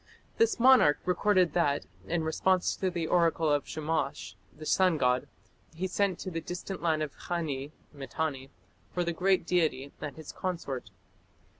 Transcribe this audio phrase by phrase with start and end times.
[0.39, 5.27] This monarch recorded that, in response to the oracle of Shamash, the sun god,
[5.75, 8.49] he sent to the distant land of Khani (Mitanni)
[8.91, 10.89] for the great deity and his consort.